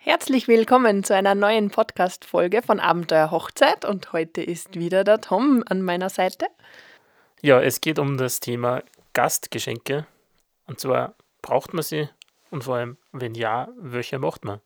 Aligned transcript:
Herzlich 0.00 0.46
willkommen 0.46 1.02
zu 1.02 1.12
einer 1.12 1.34
neuen 1.34 1.70
Podcast-Folge 1.70 2.62
von 2.62 2.78
Abenteuer 2.78 3.32
Hochzeit 3.32 3.84
und 3.84 4.12
heute 4.12 4.40
ist 4.40 4.76
wieder 4.76 5.02
der 5.02 5.20
Tom 5.20 5.64
an 5.68 5.82
meiner 5.82 6.08
Seite. 6.08 6.46
Ja, 7.42 7.60
es 7.60 7.80
geht 7.80 7.98
um 7.98 8.16
das 8.16 8.38
Thema 8.38 8.84
Gastgeschenke 9.12 10.06
und 10.66 10.78
zwar 10.78 11.14
braucht 11.42 11.74
man 11.74 11.82
sie 11.82 12.08
und 12.50 12.62
vor 12.62 12.76
allem, 12.76 12.96
wenn 13.10 13.34
ja, 13.34 13.68
welche 13.76 14.20
macht 14.20 14.44
man? 14.44 14.60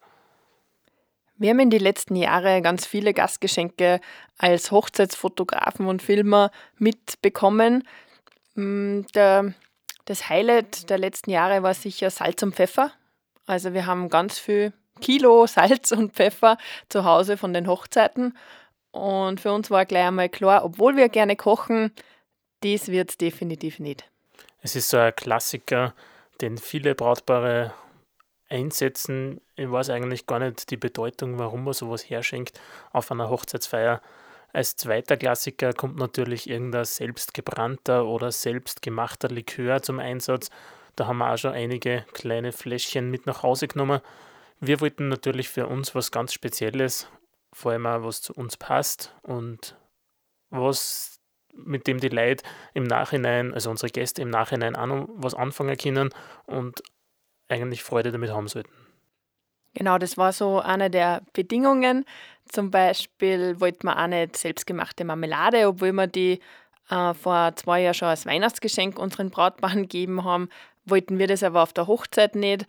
Wir 1.37 1.51
haben 1.51 1.60
in 1.60 1.71
den 1.71 1.80
letzten 1.80 2.14
Jahren 2.14 2.62
ganz 2.62 2.85
viele 2.85 3.14
Gastgeschenke 3.14 4.01
als 4.37 4.71
Hochzeitsfotografen 4.71 5.87
und 5.87 6.03
Filmer 6.03 6.51
mitbekommen. 6.76 7.88
Mm, 8.54 9.01
der, 9.14 9.54
das 10.04 10.28
Highlight 10.28 10.90
der 10.90 10.99
letzten 10.99 11.30
Jahre 11.30 11.62
war 11.62 11.72
sicher 11.72 12.10
Salz 12.10 12.42
und 12.42 12.54
Pfeffer. 12.54 12.92
Also 13.46 13.72
wir 13.72 13.87
haben 13.87 14.10
ganz 14.10 14.38
viel 14.38 14.74
Kilo 15.01 15.47
Salz 15.49 15.93
und 15.93 16.12
Pfeffer 16.12 16.59
zu 16.89 17.05
Hause 17.05 17.37
von 17.37 17.53
den 17.53 17.66
Hochzeiten. 17.66 18.37
Und 18.91 19.41
für 19.41 19.53
uns 19.53 19.71
war 19.71 19.87
gleich 19.87 20.07
einmal 20.07 20.29
klar, 20.29 20.65
obwohl 20.65 20.97
wir 20.97 21.09
gerne 21.09 21.37
kochen, 21.37 21.93
das 22.61 22.89
wird 22.89 23.11
es 23.11 23.19
definitiv 23.19 23.79
nicht. 23.79 24.05
Es 24.61 24.77
ist 24.77 24.91
so 24.91 24.99
ein 24.99 25.16
Klassiker, 25.16 25.95
den 26.41 26.59
viele 26.59 26.95
Brautpaare 26.95 27.73
einsetzen. 28.49 29.41
Ich 29.57 29.71
weiß 29.71 29.91
eigentlich 29.91 30.27
gar 30.27 30.39
nicht 30.39 30.71
die 30.71 30.77
Bedeutung, 30.77 31.38
warum 31.38 31.65
man 31.65 31.74
sowas 31.74 32.09
herschenkt 32.09 32.61
auf 32.93 33.11
einer 33.11 33.30
Hochzeitsfeier. 33.30 34.01
Als 34.52 34.77
zweiter 34.77 35.16
Klassiker 35.16 35.73
kommt 35.73 35.97
natürlich 35.97 36.49
irgendein 36.49 36.85
selbstgebrannter 36.85 38.05
oder 38.05 38.30
selbstgemachter 38.30 39.29
Likör 39.29 39.83
zum 39.83 39.99
Einsatz. 39.99 40.51
Da 40.95 41.07
haben 41.07 41.19
wir 41.19 41.33
auch 41.33 41.38
schon 41.38 41.55
einige 41.55 42.05
kleine 42.13 42.52
Fläschchen 42.52 43.11
mit 43.11 43.27
nach 43.27 43.43
Hause 43.43 43.66
genommen. 43.66 44.01
Wir 44.65 44.80
wollten 44.80 45.09
natürlich 45.09 45.48
für 45.48 45.66
uns 45.66 45.93
was 45.97 46.12
ganz 46.12 46.33
Spezielles, 46.33 47.09
vor 47.52 47.73
allem 47.73 47.84
auch 47.84 48.05
was 48.05 48.23
zu 48.23 48.33
uns 48.33 48.57
passt 48.57 49.13
und 49.23 49.77
was 50.51 51.18
mit 51.52 51.88
dem 51.88 51.99
die 51.99 52.09
Leute 52.09 52.45
im 52.73 52.85
Nachhinein, 52.85 53.52
also 53.52 53.71
unsere 53.71 53.90
Gäste 53.90 54.23
im 54.23 54.30
Nachhinein 54.30 54.77
auch 54.77 54.87
noch 54.87 55.09
was 55.15 55.35
anfangen 55.35 55.77
können 55.77 56.10
und 56.46 56.80
eigentlich 57.49 57.83
Freude 57.83 58.13
damit 58.13 58.30
haben 58.30 58.46
sollten. 58.46 58.71
Genau, 59.74 59.99
das 59.99 60.16
war 60.16 60.33
so 60.33 60.60
eine 60.60 60.90
der 60.90 61.23
Bedingungen. 61.33 62.05
Zum 62.45 62.71
Beispiel 62.71 63.59
wollten 63.59 63.88
wir 63.88 64.00
auch 64.00 64.06
nicht 64.06 64.36
selbstgemachte 64.36 65.05
Marmelade, 65.05 65.66
obwohl 65.66 65.92
wir 65.92 66.06
die 66.06 66.38
äh, 66.88 67.14
vor 67.14 67.56
zwei 67.56 67.83
Jahren 67.83 67.94
schon 67.94 68.08
als 68.08 68.27
Weihnachtsgeschenk 68.27 68.96
unseren 68.96 69.30
Brautpaaren 69.30 69.83
gegeben 69.83 70.22
haben, 70.22 70.50
wollten 70.84 71.18
wir 71.18 71.27
das 71.27 71.42
aber 71.42 71.64
auf 71.64 71.72
der 71.72 71.88
Hochzeit 71.88 72.36
nicht, 72.36 72.66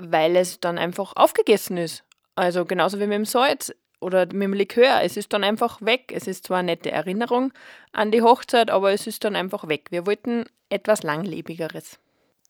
weil 0.00 0.36
es 0.36 0.60
dann 0.60 0.78
einfach 0.78 1.12
aufgegessen 1.16 1.76
ist. 1.76 2.04
Also 2.34 2.64
genauso 2.64 2.98
wie 2.98 3.06
mit 3.06 3.16
dem 3.16 3.24
Salz 3.24 3.72
oder 4.00 4.26
mit 4.26 4.42
dem 4.42 4.54
Likör. 4.54 5.02
Es 5.02 5.16
ist 5.16 5.32
dann 5.32 5.44
einfach 5.44 5.80
weg. 5.82 6.12
Es 6.14 6.26
ist 6.26 6.46
zwar 6.46 6.58
eine 6.58 6.72
nette 6.72 6.90
Erinnerung 6.90 7.52
an 7.92 8.10
die 8.10 8.22
Hochzeit, 8.22 8.70
aber 8.70 8.92
es 8.92 9.06
ist 9.06 9.24
dann 9.24 9.36
einfach 9.36 9.68
weg. 9.68 9.88
Wir 9.90 10.06
wollten 10.06 10.46
etwas 10.70 11.02
Langlebigeres. 11.02 11.98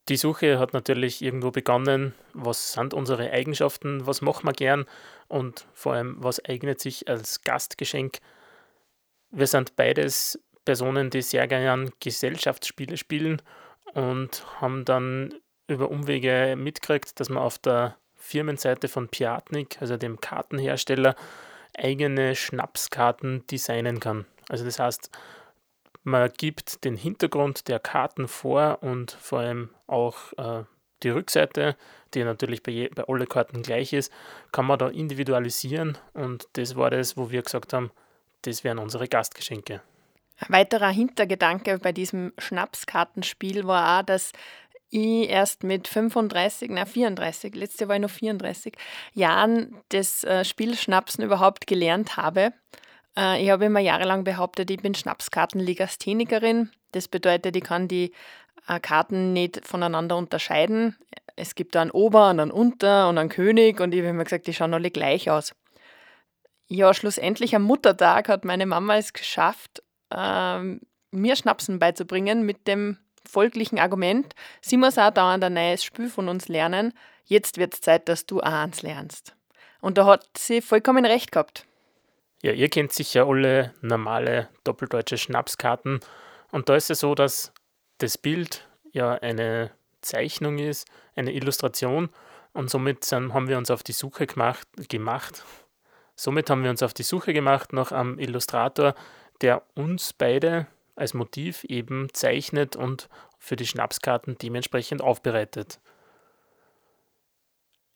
Die 0.08 0.16
Suche 0.16 0.58
hat 0.58 0.72
natürlich 0.72 1.22
irgendwo 1.22 1.50
begonnen. 1.50 2.14
Was 2.32 2.72
sind 2.72 2.94
unsere 2.94 3.30
Eigenschaften? 3.30 4.06
Was 4.06 4.22
machen 4.22 4.46
wir 4.46 4.52
gern? 4.52 4.86
Und 5.28 5.66
vor 5.72 5.94
allem, 5.94 6.16
was 6.18 6.44
eignet 6.44 6.80
sich 6.80 7.08
als 7.08 7.42
Gastgeschenk? 7.42 8.18
Wir 9.30 9.46
sind 9.46 9.76
beides 9.76 10.40
Personen, 10.64 11.10
die 11.10 11.22
sehr 11.22 11.46
gerne 11.46 11.90
Gesellschaftsspiele 12.00 12.96
spielen 12.96 13.40
und 13.94 14.44
haben 14.60 14.84
dann 14.84 15.34
über 15.70 15.90
Umwege 15.90 16.54
mitgekriegt, 16.56 17.18
dass 17.18 17.28
man 17.28 17.42
auf 17.42 17.58
der 17.58 17.96
Firmenseite 18.16 18.88
von 18.88 19.08
Piatnik, 19.08 19.78
also 19.80 19.96
dem 19.96 20.20
Kartenhersteller, 20.20 21.16
eigene 21.76 22.34
Schnapskarten 22.34 23.46
designen 23.46 24.00
kann. 24.00 24.26
Also 24.48 24.64
das 24.64 24.78
heißt, 24.78 25.10
man 26.02 26.30
gibt 26.36 26.84
den 26.84 26.96
Hintergrund 26.96 27.68
der 27.68 27.78
Karten 27.78 28.28
vor 28.28 28.78
und 28.82 29.12
vor 29.12 29.40
allem 29.40 29.70
auch 29.86 30.32
äh, 30.36 30.64
die 31.02 31.10
Rückseite, 31.10 31.76
die 32.14 32.24
natürlich 32.24 32.62
bei, 32.62 32.90
bei 32.94 33.04
alle 33.04 33.26
Karten 33.26 33.62
gleich 33.62 33.92
ist, 33.92 34.12
kann 34.52 34.66
man 34.66 34.78
da 34.78 34.88
individualisieren 34.88 35.98
und 36.12 36.48
das 36.54 36.76
war 36.76 36.90
das, 36.90 37.16
wo 37.16 37.30
wir 37.30 37.42
gesagt 37.42 37.72
haben, 37.72 37.90
das 38.42 38.64
wären 38.64 38.78
unsere 38.78 39.08
Gastgeschenke. 39.08 39.82
Ein 40.38 40.54
weiterer 40.54 40.88
Hintergedanke 40.88 41.78
bei 41.78 41.92
diesem 41.92 42.32
Schnapskartenspiel 42.38 43.66
war 43.66 44.00
auch, 44.00 44.02
dass 44.02 44.32
ich 44.90 45.28
erst 45.28 45.62
mit 45.62 45.88
35, 45.88 46.70
na 46.70 46.84
34, 46.84 47.54
letztes 47.54 47.80
Jahr 47.80 47.88
war 47.88 47.96
ich 47.96 48.02
noch 48.02 48.10
34 48.10 48.74
Jahren 49.14 49.76
das 49.90 50.24
äh, 50.24 50.44
Spiel 50.44 50.76
Schnapsen 50.76 51.24
überhaupt 51.24 51.66
gelernt 51.66 52.16
habe. 52.16 52.52
Äh, 53.16 53.42
ich 53.42 53.50
habe 53.50 53.66
immer 53.66 53.80
jahrelang 53.80 54.24
behauptet, 54.24 54.70
ich 54.70 54.80
bin 54.82 54.94
Schnapskartenlegasthenikerin. 54.94 56.70
Das 56.92 57.08
bedeutet, 57.08 57.56
ich 57.56 57.62
kann 57.62 57.88
die 57.88 58.12
äh, 58.68 58.80
Karten 58.80 59.32
nicht 59.32 59.64
voneinander 59.66 60.16
unterscheiden. 60.16 60.96
Es 61.36 61.54
gibt 61.54 61.74
da 61.74 61.82
einen 61.82 61.90
Ober 61.92 62.30
und 62.30 62.40
einen 62.40 62.50
Unter 62.50 63.08
und 63.08 63.18
einen 63.18 63.30
König 63.30 63.80
und 63.80 63.94
ich 63.94 64.00
habe 64.00 64.10
immer 64.10 64.24
gesagt, 64.24 64.46
die 64.46 64.54
schauen 64.54 64.74
alle 64.74 64.90
gleich 64.90 65.30
aus. 65.30 65.54
Ja, 66.68 66.94
schlussendlich 66.94 67.56
am 67.56 67.62
Muttertag 67.62 68.28
hat 68.28 68.44
meine 68.44 68.66
Mama 68.66 68.96
es 68.96 69.12
geschafft, 69.12 69.82
ähm, 70.14 70.80
mir 71.10 71.34
Schnapsen 71.34 71.78
beizubringen 71.78 72.44
mit 72.44 72.68
dem 72.68 72.98
folglichen 73.28 73.78
Argument, 73.78 74.34
sie 74.60 74.76
muss 74.76 74.98
auch 74.98 75.10
dauernd 75.10 75.44
ein 75.44 75.54
neues 75.54 75.84
Spiel 75.84 76.08
von 76.08 76.28
uns 76.28 76.48
lernen, 76.48 76.92
jetzt 77.24 77.58
wird 77.58 77.74
es 77.74 77.80
Zeit, 77.80 78.08
dass 78.08 78.26
du 78.26 78.40
auch 78.40 78.52
eins 78.52 78.82
lernst. 78.82 79.34
Und 79.80 79.98
da 79.98 80.06
hat 80.06 80.26
sie 80.36 80.60
vollkommen 80.60 81.06
recht 81.06 81.32
gehabt. 81.32 81.66
Ja, 82.42 82.52
ihr 82.52 82.68
kennt 82.68 82.92
sicher 82.92 83.26
alle 83.26 83.74
normale 83.82 84.48
doppeldeutsche 84.64 85.18
Schnapskarten. 85.18 86.00
Und 86.50 86.68
da 86.68 86.76
ist 86.76 86.90
es 86.90 87.00
so, 87.00 87.14
dass 87.14 87.52
das 87.98 88.16
Bild 88.16 88.66
ja 88.92 89.12
eine 89.12 89.70
Zeichnung 90.00 90.58
ist, 90.58 90.88
eine 91.14 91.32
Illustration. 91.32 92.08
Und 92.52 92.70
somit 92.70 93.10
haben 93.12 93.48
wir 93.48 93.58
uns 93.58 93.70
auf 93.70 93.82
die 93.82 93.92
Suche 93.92 94.26
gemacht, 94.26 94.66
gemacht. 94.88 95.44
Somit 96.16 96.50
haben 96.50 96.62
wir 96.62 96.70
uns 96.70 96.82
auf 96.82 96.94
die 96.94 97.02
Suche 97.02 97.32
gemacht 97.32 97.72
nach 97.72 97.92
einem 97.92 98.18
Illustrator, 98.18 98.94
der 99.40 99.62
uns 99.74 100.12
beide 100.12 100.66
als 100.96 101.14
Motiv 101.14 101.64
eben 101.64 102.08
zeichnet 102.12 102.76
und 102.76 103.08
für 103.38 103.56
die 103.56 103.66
Schnapskarten 103.66 104.36
dementsprechend 104.38 105.02
aufbereitet. 105.02 105.80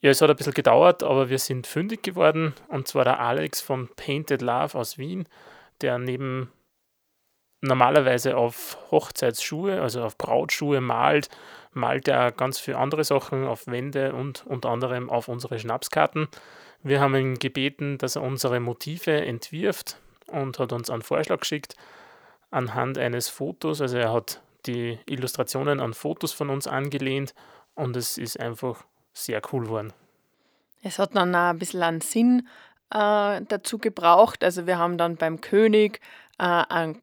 Ja, 0.00 0.10
es 0.10 0.20
hat 0.20 0.28
ein 0.28 0.36
bisschen 0.36 0.52
gedauert, 0.52 1.02
aber 1.02 1.30
wir 1.30 1.38
sind 1.38 1.66
fündig 1.66 2.02
geworden. 2.02 2.54
Und 2.68 2.88
zwar 2.88 3.04
der 3.04 3.20
Alex 3.20 3.60
von 3.60 3.88
Painted 3.96 4.42
Love 4.42 4.76
aus 4.78 4.98
Wien, 4.98 5.26
der 5.80 5.98
neben 5.98 6.52
normalerweise 7.62 8.36
auf 8.36 8.76
Hochzeitsschuhe, 8.90 9.80
also 9.80 10.02
auf 10.02 10.18
Brautschuhe 10.18 10.82
malt, 10.82 11.30
malt 11.72 12.06
er 12.08 12.32
ganz 12.32 12.58
viele 12.60 12.76
andere 12.76 13.04
Sachen 13.04 13.46
auf 13.46 13.66
Wände 13.66 14.12
und 14.12 14.44
unter 14.46 14.68
anderem 14.68 15.08
auf 15.08 15.28
unsere 15.28 15.58
Schnapskarten. 15.58 16.28
Wir 16.82 17.00
haben 17.00 17.14
ihn 17.14 17.38
gebeten, 17.38 17.96
dass 17.96 18.16
er 18.16 18.22
unsere 18.22 18.60
Motive 18.60 19.24
entwirft 19.24 19.96
und 20.26 20.58
hat 20.58 20.72
uns 20.72 20.90
einen 20.90 21.00
Vorschlag 21.00 21.40
geschickt 21.40 21.76
anhand 22.54 22.98
eines 22.98 23.28
Fotos. 23.28 23.80
Also 23.80 23.98
er 23.98 24.12
hat 24.12 24.40
die 24.66 24.98
Illustrationen 25.06 25.80
an 25.80 25.94
Fotos 25.94 26.32
von 26.32 26.50
uns 26.50 26.66
angelehnt 26.66 27.34
und 27.74 27.96
es 27.96 28.18
ist 28.18 28.40
einfach 28.40 28.84
sehr 29.12 29.42
cool 29.52 29.64
geworden. 29.64 29.92
Es 30.82 30.98
hat 30.98 31.16
dann 31.16 31.34
auch 31.34 31.50
ein 31.50 31.58
bisschen 31.58 31.82
einen 31.82 32.00
Sinn 32.00 32.48
äh, 32.90 33.40
dazu 33.48 33.78
gebraucht. 33.78 34.44
Also 34.44 34.66
wir 34.66 34.78
haben 34.78 34.98
dann 34.98 35.16
beim 35.16 35.40
König 35.40 36.00
äh, 36.38 36.44
eine 36.44 37.00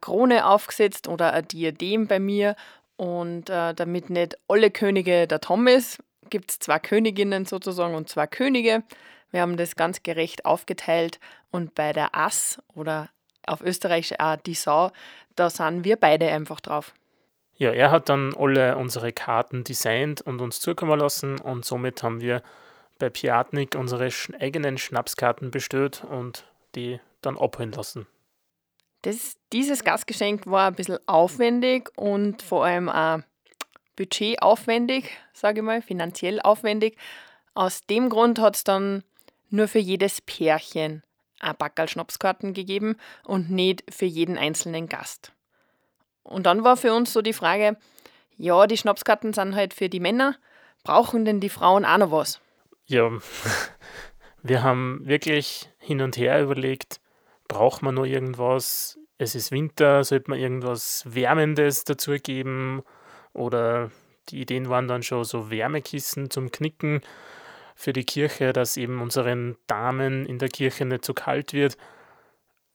Krone 0.00 0.46
aufgesetzt 0.46 1.08
oder 1.08 1.32
ein 1.32 1.48
Diadem 1.48 2.06
bei 2.06 2.20
mir. 2.20 2.56
Und 2.96 3.50
äh, 3.50 3.74
damit 3.74 4.10
nicht 4.10 4.38
alle 4.48 4.70
Könige 4.70 5.26
der 5.26 5.40
Tom 5.40 5.66
ist, 5.66 6.02
gibt 6.30 6.50
es 6.50 6.58
zwei 6.58 6.78
Königinnen 6.78 7.46
sozusagen 7.46 7.94
und 7.94 8.08
zwei 8.08 8.26
Könige. 8.26 8.84
Wir 9.30 9.40
haben 9.40 9.56
das 9.56 9.76
ganz 9.76 10.02
gerecht 10.02 10.44
aufgeteilt 10.44 11.18
und 11.50 11.74
bei 11.74 11.92
der 11.92 12.14
Ass 12.14 12.60
oder 12.74 13.08
auf 13.46 13.60
Österreich 13.62 14.20
auch 14.20 14.36
die 14.36 14.54
Sau, 14.54 14.90
da 15.36 15.50
sind 15.50 15.84
wir 15.84 15.96
beide 15.96 16.28
einfach 16.28 16.60
drauf. 16.60 16.94
Ja, 17.56 17.70
er 17.70 17.90
hat 17.90 18.08
dann 18.08 18.34
alle 18.34 18.76
unsere 18.76 19.12
Karten 19.12 19.64
designt 19.64 20.20
und 20.20 20.40
uns 20.40 20.60
zukommen 20.60 20.98
lassen 20.98 21.38
und 21.38 21.64
somit 21.64 22.02
haben 22.02 22.20
wir 22.20 22.42
bei 22.98 23.10
Piatnik 23.10 23.74
unsere 23.74 24.08
eigenen 24.40 24.78
Schnapskarten 24.78 25.50
bestellt 25.50 26.04
und 26.08 26.44
die 26.74 27.00
dann 27.20 27.38
abholen 27.38 27.72
lassen. 27.72 28.06
Das, 29.02 29.36
dieses 29.52 29.84
Gastgeschenk 29.84 30.46
war 30.46 30.68
ein 30.68 30.74
bisschen 30.74 30.98
aufwendig 31.06 31.90
und 31.96 32.40
vor 32.42 32.64
allem 32.64 32.88
auch 32.88 33.20
budgetaufwendig, 33.96 35.10
sage 35.32 35.60
ich 35.60 35.64
mal, 35.64 35.82
finanziell 35.82 36.40
aufwendig. 36.40 36.96
Aus 37.54 37.82
dem 37.82 38.08
Grund 38.08 38.38
hat 38.38 38.56
es 38.56 38.64
dann 38.64 39.02
nur 39.50 39.68
für 39.68 39.80
jedes 39.80 40.20
Pärchen 40.20 41.02
ein 41.42 41.56
Backerl 41.56 41.88
Schnapskarten 41.88 42.54
gegeben 42.54 42.96
und 43.24 43.50
nicht 43.50 43.84
für 43.92 44.06
jeden 44.06 44.38
einzelnen 44.38 44.88
Gast. 44.88 45.32
Und 46.22 46.46
dann 46.46 46.64
war 46.64 46.76
für 46.76 46.94
uns 46.94 47.12
so 47.12 47.20
die 47.20 47.32
Frage, 47.32 47.76
ja, 48.36 48.66
die 48.66 48.76
Schnapskarten 48.76 49.32
sind 49.32 49.54
halt 49.54 49.74
für 49.74 49.88
die 49.88 50.00
Männer, 50.00 50.36
brauchen 50.84 51.24
denn 51.24 51.40
die 51.40 51.48
Frauen 51.48 51.84
auch 51.84 51.98
noch 51.98 52.12
was? 52.12 52.40
Ja, 52.86 53.10
Wir 54.44 54.64
haben 54.64 55.00
wirklich 55.04 55.70
hin 55.78 56.00
und 56.00 56.16
her 56.16 56.42
überlegt, 56.42 57.00
braucht 57.46 57.82
man 57.82 57.94
noch 57.94 58.04
irgendwas? 58.04 58.98
Es 59.16 59.36
ist 59.36 59.52
Winter, 59.52 60.02
sollte 60.02 60.30
man 60.30 60.40
irgendwas 60.40 61.04
Wärmendes 61.06 61.84
dazu 61.84 62.12
geben? 62.14 62.82
Oder 63.34 63.92
die 64.28 64.40
Ideen 64.40 64.68
waren 64.68 64.88
dann 64.88 65.04
schon 65.04 65.22
so 65.22 65.48
Wärmekissen 65.48 66.28
zum 66.28 66.50
Knicken 66.50 67.02
für 67.74 67.92
die 67.92 68.04
Kirche, 68.04 68.52
dass 68.52 68.76
eben 68.76 69.00
unseren 69.00 69.56
Damen 69.66 70.26
in 70.26 70.38
der 70.38 70.48
Kirche 70.48 70.84
nicht 70.84 71.04
zu 71.04 71.14
kalt 71.14 71.52
wird. 71.52 71.76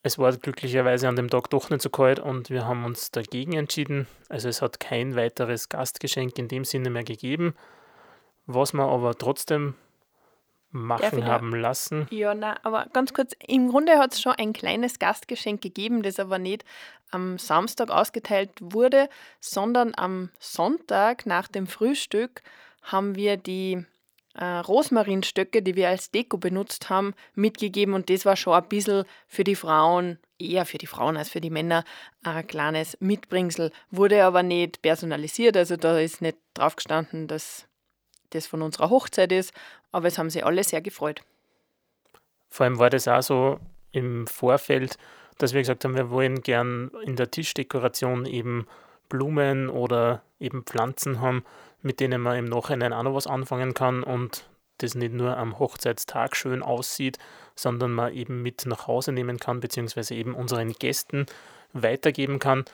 Es 0.03 0.17
war 0.17 0.31
glücklicherweise 0.35 1.07
an 1.07 1.15
dem 1.15 1.29
Tag 1.29 1.49
doch 1.49 1.69
nicht 1.69 1.81
so 1.81 1.89
kalt 1.89 2.19
und 2.19 2.49
wir 2.49 2.65
haben 2.65 2.85
uns 2.85 3.11
dagegen 3.11 3.53
entschieden. 3.53 4.07
Also 4.29 4.47
es 4.47 4.61
hat 4.61 4.79
kein 4.79 5.15
weiteres 5.15 5.69
Gastgeschenk 5.69 6.37
in 6.37 6.47
dem 6.47 6.63
Sinne 6.63 6.89
mehr 6.89 7.03
gegeben. 7.03 7.55
Was 8.45 8.73
wir 8.73 8.83
aber 8.83 9.17
trotzdem 9.17 9.75
machen 10.71 11.25
haben 11.25 11.55
lassen. 11.55 12.07
Ja, 12.09 12.33
na, 12.33 12.57
aber 12.63 12.87
ganz 12.93 13.13
kurz, 13.13 13.33
im 13.45 13.69
Grunde 13.69 13.97
hat 13.97 14.13
es 14.13 14.21
schon 14.21 14.33
ein 14.33 14.53
kleines 14.53 14.99
Gastgeschenk 14.99 15.61
gegeben, 15.61 16.03
das 16.03 16.19
aber 16.19 16.39
nicht 16.39 16.65
am 17.11 17.37
Samstag 17.37 17.89
ausgeteilt 17.89 18.51
wurde, 18.59 19.09
sondern 19.39 19.93
am 19.95 20.29
Sonntag 20.39 21.25
nach 21.25 21.47
dem 21.47 21.67
Frühstück 21.67 22.41
haben 22.81 23.15
wir 23.15 23.37
die 23.37 23.85
äh, 24.37 24.45
Rosmarinstöcke, 24.45 25.61
die 25.61 25.75
wir 25.75 25.89
als 25.89 26.11
Deko 26.11 26.37
benutzt 26.37 26.89
haben, 26.89 27.13
mitgegeben. 27.35 27.93
Und 27.93 28.09
das 28.09 28.25
war 28.25 28.35
schon 28.35 28.53
ein 28.53 28.67
bisschen 28.67 29.03
für 29.27 29.43
die 29.43 29.55
Frauen, 29.55 30.19
eher 30.39 30.65
für 30.65 30.77
die 30.77 30.87
Frauen 30.87 31.17
als 31.17 31.29
für 31.29 31.41
die 31.41 31.49
Männer, 31.49 31.83
ein 32.23 32.45
kleines 32.45 32.97
Mitbringsel, 32.99 33.71
wurde 33.89 34.23
aber 34.23 34.43
nicht 34.43 34.81
personalisiert, 34.81 35.57
also 35.57 35.75
da 35.75 35.99
ist 35.99 36.21
nicht 36.21 36.37
drauf 36.53 36.75
gestanden, 36.75 37.27
dass 37.27 37.67
das 38.31 38.45
von 38.45 38.61
unserer 38.61 38.89
Hochzeit 38.89 39.31
ist, 39.31 39.53
aber 39.91 40.07
es 40.07 40.17
haben 40.17 40.29
sich 40.29 40.45
alle 40.45 40.63
sehr 40.63 40.81
gefreut. 40.81 41.21
Vor 42.49 42.65
allem 42.65 42.77
war 42.77 42.89
das 42.89 43.07
auch 43.07 43.21
so 43.21 43.59
im 43.91 44.27
Vorfeld, 44.27 44.97
dass 45.37 45.53
wir 45.53 45.61
gesagt 45.61 45.85
haben, 45.85 45.95
wir 45.95 46.09
wollen 46.09 46.41
gern 46.41 46.91
in 47.03 47.15
der 47.15 47.31
Tischdekoration 47.31 48.25
eben 48.25 48.67
Blumen 49.09 49.69
oder 49.69 50.21
eben 50.39 50.63
Pflanzen 50.63 51.21
haben, 51.21 51.43
mit 51.81 51.99
denen 51.99 52.21
man 52.21 52.37
im 52.37 52.45
Nachhinein 52.45 52.93
auch 52.93 53.03
noch 53.03 53.15
was 53.15 53.27
anfangen 53.27 53.73
kann 53.73 54.03
und 54.03 54.47
das 54.79 54.95
nicht 54.95 55.13
nur 55.13 55.37
am 55.37 55.57
Hochzeitstag 55.57 56.35
schön 56.35 56.61
aussieht, 56.61 57.17
sondern 57.55 57.91
man 57.91 58.13
eben 58.13 58.41
mit 58.43 58.65
nach 58.65 58.87
Hause 58.87 59.11
nehmen 59.11 59.39
kann, 59.39 59.59
beziehungsweise 59.59 60.13
eben 60.13 60.35
unseren 60.35 60.73
Gästen 60.73 61.25
weitergeben 61.73 62.39
kann. 62.39 62.65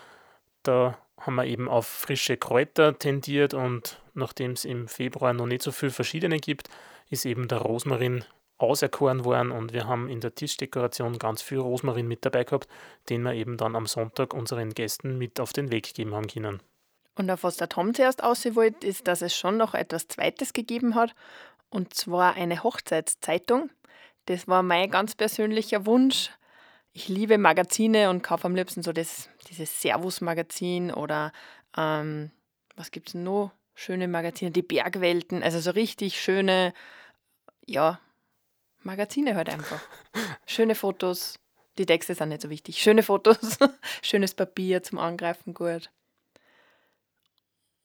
Da 0.64 0.98
haben 1.20 1.36
wir 1.36 1.46
eben 1.46 1.70
auf 1.70 1.88
frische 1.88 2.38
Kräuter 2.38 2.98
tendiert 2.98 3.54
und 3.54 4.02
nachdem 4.14 4.52
es 4.52 4.66
im 4.66 4.88
Februar 4.88 5.34
noch 5.34 5.46
nicht 5.46 5.62
so 5.62 5.72
viele 5.72 5.92
verschiedene 5.92 6.40
gibt, 6.40 6.70
ist 7.10 7.26
eben 7.26 7.48
der 7.48 7.60
Rosmarin 7.60 8.26
auserkoren 8.64 9.26
worden 9.26 9.52
und 9.52 9.74
wir 9.74 9.88
haben 9.88 10.10
in 10.10 10.22
der 10.22 10.36
Tischdekoration 10.36 11.20
ganz 11.20 11.42
viel 11.42 11.60
Rosmarin 11.60 12.08
mit 12.08 12.26
dabei 12.26 12.44
gehabt, 12.44 12.68
den 13.10 13.24
wir 13.24 13.34
eben 13.34 13.58
dann 13.58 13.76
am 13.76 13.86
Sonntag 13.86 14.34
unseren 14.34 14.74
Gästen 14.74 15.18
mit 15.18 15.40
auf 15.40 15.54
den 15.54 15.72
Weg 15.72 15.94
geben 15.94 16.14
haben 16.16 16.28
können. 16.28 16.62
Und 17.16 17.30
auf 17.30 17.44
was 17.44 17.58
der 17.58 17.70
Tom 17.70 17.94
zuerst 17.94 18.24
ausgewollt 18.24 18.84
ist, 18.84 19.08
dass 19.08 19.22
es 19.22 19.36
schon 19.36 19.58
noch 19.58 19.74
etwas 19.74 20.08
Zweites 20.08 20.54
gegeben 20.54 20.96
hat, 20.96 21.14
und 21.70 21.94
zwar 21.94 22.36
eine 22.36 22.64
Hochzeitszeitung. 22.64 23.70
Das 24.26 24.48
war 24.48 24.64
mein 24.64 24.90
ganz 24.90 25.16
persönlicher 25.16 25.86
Wunsch, 25.86 26.30
ich 26.96 27.08
liebe 27.08 27.40
Magazine 27.40 28.12
und 28.12 28.22
kaufe 28.22 28.46
am 28.46 28.56
liebsten 28.56 28.84
so 28.84 28.94
das, 28.94 29.28
dieses 29.50 29.82
Servus-Magazin 29.82 30.92
oder 30.92 31.32
ähm, 31.76 32.30
was 32.76 32.92
gibt 32.92 33.10
es 33.10 33.14
noch? 33.16 33.52
Schöne 33.74 34.08
Magazine, 34.08 34.52
die 34.52 34.62
Bergwelten, 34.62 35.42
also 35.42 35.60
so 35.60 35.72
richtig 35.72 36.22
schöne, 36.22 36.74
ja, 37.66 38.00
Magazine 38.84 39.36
halt 39.36 39.50
einfach. 39.50 39.82
Schöne 40.46 40.76
Fotos. 40.76 41.40
Die 41.78 41.86
Texte 41.86 42.14
sind 42.14 42.30
nicht 42.30 42.42
so 42.42 42.50
wichtig. 42.50 42.82
Schöne 42.82 43.02
Fotos, 43.02 43.58
schönes 44.02 44.34
Papier 44.36 44.84
zum 44.84 45.00
Angreifen, 45.00 45.54
gut. 45.54 45.90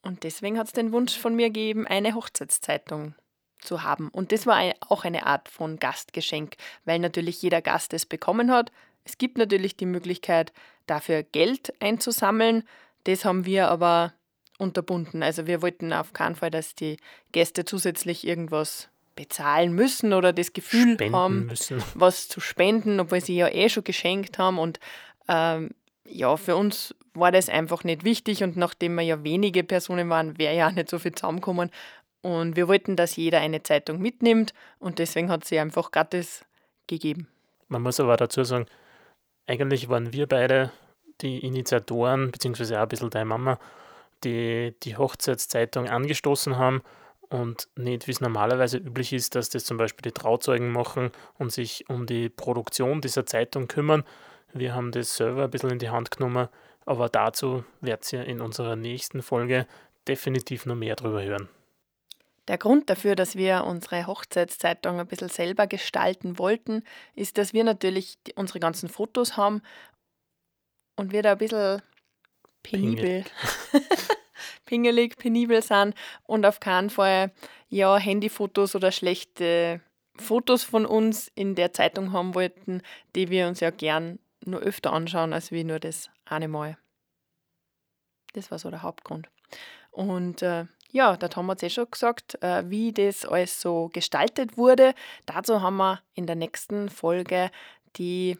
Und 0.03 0.25
deswegen 0.25 0.59
hat 0.59 0.67
es 0.67 0.73
den 0.73 0.93
Wunsch 0.93 1.17
von 1.19 1.35
mir 1.35 1.47
gegeben, 1.49 1.87
eine 1.87 2.15
Hochzeitszeitung 2.15 3.15
zu 3.61 3.83
haben. 3.83 4.09
Und 4.11 4.33
das 4.33 4.47
war 4.47 4.63
auch 4.89 5.05
eine 5.05 5.27
Art 5.27 5.49
von 5.49 5.79
Gastgeschenk, 5.79 6.57
weil 6.85 6.99
natürlich 6.99 7.43
jeder 7.43 7.63
Gast 7.63 7.93
es 7.95 8.07
bekommen 8.07 8.53
hat. 8.53 8.71
Es 9.05 9.19
gibt 9.19 9.39
natürlich 9.39 9.77
die 9.77 9.87
Möglichkeit, 9.87 10.53
dafür 10.87 11.23
Geld 11.23 11.73
einzusammeln. 11.81 12.65
Das 13.05 13.25
haben 13.25 13.47
wir 13.47 13.69
aber 13.69 14.13
unterbunden. 14.59 15.23
Also 15.23 15.47
wir 15.47 15.63
wollten 15.63 15.93
auf 15.93 16.13
keinen 16.13 16.37
Fall, 16.37 16.51
dass 16.51 16.75
die 16.75 16.99
Gäste 17.33 17.65
zusätzlich 17.65 18.27
irgendwas 18.27 18.91
bezahlen 19.19 19.73
müssen 19.73 20.13
oder 20.13 20.33
das 20.33 20.53
Gefühl 20.53 20.95
spenden 20.95 21.17
haben, 21.17 21.47
müssen. 21.47 21.83
was 21.95 22.29
zu 22.29 22.39
spenden, 22.41 23.01
obwohl 23.01 23.21
sie 23.21 23.35
ja 23.35 23.49
eh 23.49 23.69
schon 23.69 23.83
geschenkt 23.83 24.39
haben. 24.39 24.61
Und 24.61 24.79
ähm, 25.27 25.71
ja, 26.05 26.37
für 26.37 26.55
uns 26.55 26.95
war 27.15 27.33
das 27.33 27.49
einfach 27.49 27.83
nicht 27.83 28.05
wichtig 28.05 28.45
und 28.45 28.57
nachdem 28.57 28.95
wir 28.95 29.03
ja 29.03 29.25
wenige 29.25 29.65
Personen 29.65 30.09
waren, 30.09 30.39
wäre 30.39 30.55
ja 30.55 30.69
auch 30.69 30.73
nicht 30.73 30.89
so 30.89 31.01
viel 31.01 31.13
zusammengekommen. 31.13 31.71
Und 32.23 32.55
wir 32.55 32.69
wollten, 32.69 32.95
dass 32.95 33.17
jeder 33.17 33.41
eine 33.41 33.63
Zeitung 33.65 33.99
mitnimmt 33.99 34.55
und 34.79 35.01
deswegen 35.01 35.31
hat 35.31 35.45
sie 35.45 35.59
einfach 35.59 35.91
gratis 35.91 36.45
gegeben. 36.87 37.27
Man 37.67 37.83
muss 37.83 37.99
aber 37.99 38.17
dazu 38.17 38.45
sagen, 38.45 38.67
eigentlich 39.49 39.89
waren 39.89 40.13
wir 40.13 40.29
beide 40.29 40.71
die 41.23 41.39
Initiatoren, 41.41 42.31
beziehungsweise 42.31 42.79
auch 42.79 42.83
ein 42.83 42.89
bisschen 42.89 43.11
deine 43.11 43.25
Mama, 43.25 43.59
die 44.23 44.75
die 44.85 44.97
Hochzeitszeitung 44.97 45.89
angestoßen 45.89 46.57
haben 46.57 46.83
und 47.31 47.69
nicht, 47.77 48.07
wie 48.07 48.13
es 48.13 48.21
normalerweise 48.21 48.79
üblich 48.79 49.13
ist, 49.13 49.35
dass 49.35 49.51
das 49.51 49.65
zum 49.65 49.77
Beispiel 49.77 50.03
die 50.03 50.19
Trauzeugen 50.19 50.71
machen 50.71 51.11
und 51.39 51.53
sich 51.53 51.89
um 51.89 52.07
die 52.07 52.29
Produktion 52.29 53.01
dieser 53.01 53.27
Zeitung 53.27 53.69
kümmern. 53.69 54.05
Wir 54.53 54.75
haben 54.75 54.93
das 54.93 55.17
selber 55.17 55.45
ein 55.45 55.51
bisschen 55.51 55.71
in 55.71 55.79
die 55.79 55.91
Hand 55.91 56.11
genommen, 56.11 56.49
aber 56.87 57.09
dazu 57.09 57.65
werdet 57.81 58.11
ihr 58.13 58.25
in 58.25 58.41
unserer 58.41 58.77
nächsten 58.77 59.23
Folge 59.23 59.67
definitiv 60.07 60.65
noch 60.65 60.75
mehr 60.75 60.97
drüber 60.97 61.23
hören. 61.23 61.49
Der 62.49 62.57
Grund 62.57 62.89
dafür, 62.89 63.15
dass 63.15 63.37
wir 63.37 63.65
unsere 63.65 64.07
Hochzeitszeitung 64.07 64.99
ein 64.99 65.07
bisschen 65.07 65.29
selber 65.29 65.67
gestalten 65.67 66.39
wollten, 66.39 66.83
ist, 67.15 67.37
dass 67.37 67.53
wir 67.53 67.63
natürlich 67.63 68.19
unsere 68.37 68.59
ganzen 68.59 68.89
Fotos 68.89 69.37
haben 69.37 69.61
und 70.97 71.13
wir 71.13 71.23
da 71.23 71.33
ein 71.33 71.39
bisschen 71.39 71.83
penibel, 72.63 73.25
pingelig, 74.69 75.17
penibel 75.17 75.63
sind 75.63 75.95
und 76.25 76.45
auf 76.45 76.61
keinen 76.61 76.91
Fall 76.91 77.33
ja, 77.71 77.97
Handyfotos 77.97 78.77
oder 78.77 78.93
schlechte 78.93 79.81
Fotos 80.17 80.63
von 80.63 80.85
uns 80.85 81.31
in 81.35 81.55
der 81.55 81.73
Zeitung 81.73 82.13
haben 82.13 82.35
wollten, 82.35 82.83
die 83.17 83.31
wir 83.31 83.49
uns 83.49 83.61
ja 83.61 83.71
gern 83.71 84.19
nur 84.45 84.61
öfter 84.61 84.93
anschauen, 84.93 85.33
als 85.33 85.51
wie 85.53 85.65
nur 85.65 85.81
das 85.81 86.11
eine 86.27 86.49
Mal. 86.49 86.77
Das 88.35 88.51
war 88.51 88.59
so 88.59 88.71
der 88.71 88.83
Hauptgrund. 88.83 89.29
Und 89.91 90.43
äh, 90.43 90.67
ja, 90.91 91.17
der 91.17 91.31
Tom 91.31 91.51
hat 91.51 91.59
es 91.59 91.63
eh 91.65 91.71
schon 91.71 91.91
gesagt, 91.91 92.43
äh, 92.43 92.69
wie 92.69 92.93
das 92.93 93.25
alles 93.25 93.61
so 93.61 93.89
gestaltet 93.93 94.59
wurde. 94.59 94.95
Dazu 95.25 95.63
haben 95.63 95.77
wir 95.77 96.03
in 96.15 96.27
der 96.27 96.37
nächsten 96.37 96.91
Folge 96.91 97.51
die 97.97 98.39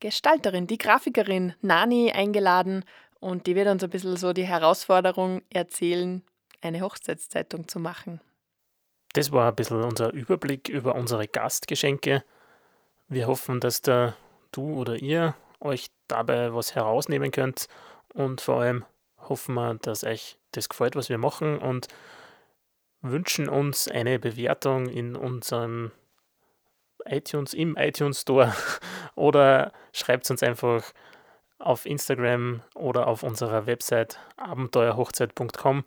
Gestalterin, 0.00 0.66
die 0.66 0.78
Grafikerin 0.78 1.54
Nani 1.62 2.12
eingeladen 2.12 2.84
und 3.20 3.46
die 3.46 3.54
wird 3.54 3.68
uns 3.68 3.82
ein 3.82 3.90
bisschen 3.90 4.16
so 4.16 4.32
die 4.32 4.46
Herausforderung 4.46 5.42
erzählen, 5.50 6.22
eine 6.60 6.80
Hochzeitszeitung 6.80 7.68
zu 7.68 7.78
machen. 7.78 8.20
Das 9.12 9.32
war 9.32 9.48
ein 9.48 9.54
bisschen 9.54 9.82
unser 9.82 10.12
Überblick 10.12 10.68
über 10.68 10.94
unsere 10.94 11.26
Gastgeschenke. 11.26 12.22
Wir 13.08 13.26
hoffen, 13.26 13.60
dass 13.60 13.80
der 13.80 14.14
du 14.52 14.74
oder 14.74 14.96
ihr 14.96 15.34
euch 15.60 15.88
dabei 16.08 16.54
was 16.54 16.74
herausnehmen 16.74 17.30
könnt 17.30 17.68
und 18.12 18.40
vor 18.40 18.60
allem 18.60 18.84
hoffen 19.28 19.54
wir, 19.54 19.74
dass 19.74 20.04
euch 20.04 20.38
das 20.52 20.68
gefällt, 20.68 20.96
was 20.96 21.08
wir 21.08 21.18
machen 21.18 21.58
und 21.58 21.88
wünschen 23.00 23.48
uns 23.48 23.88
eine 23.88 24.18
Bewertung 24.18 24.88
in 24.88 25.16
unserem 25.16 25.92
iTunes, 27.04 27.54
im 27.54 27.76
iTunes 27.76 28.22
Store 28.22 28.54
oder 29.14 29.72
schreibt 29.92 30.30
uns 30.30 30.42
einfach 30.42 30.92
auf 31.58 31.86
Instagram 31.86 32.62
oder 32.74 33.06
auf 33.06 33.22
unserer 33.22 33.66
Website 33.66 34.18
abenteuerhochzeit.com, 34.36 35.84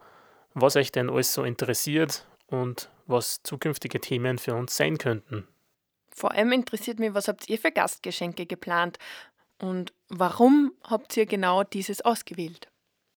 was 0.53 0.75
euch 0.75 0.91
denn 0.91 1.09
alles 1.09 1.33
so 1.33 1.43
interessiert 1.43 2.25
und 2.47 2.89
was 3.05 3.43
zukünftige 3.43 3.99
Themen 3.99 4.37
für 4.37 4.55
uns 4.55 4.75
sein 4.75 4.97
könnten. 4.97 5.47
Vor 6.11 6.31
allem 6.31 6.51
interessiert 6.51 6.99
mich, 6.99 7.13
was 7.13 7.27
habt 7.27 7.49
ihr 7.49 7.57
für 7.57 7.71
Gastgeschenke 7.71 8.45
geplant 8.45 8.97
und 9.59 9.93
warum 10.09 10.73
habt 10.83 11.15
ihr 11.17 11.25
genau 11.25 11.63
dieses 11.63 12.01
ausgewählt? 12.01 12.67